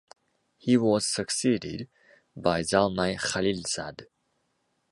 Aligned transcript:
He 0.57 0.77
was 0.77 1.05
succeeded 1.05 1.87
by 2.35 2.61
Zalmay 2.63 3.19
Khalilzad. 3.19 4.07